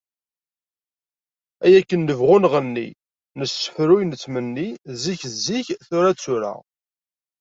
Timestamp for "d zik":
5.31-5.67